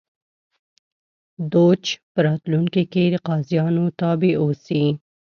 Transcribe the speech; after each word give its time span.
دوج 1.53 1.83
په 2.11 2.19
راتلونکي 2.27 2.83
کې 2.91 3.03
د 3.13 3.15
قاضیانو 3.27 3.83
تابع 3.99 4.33
اوسي 4.43 4.83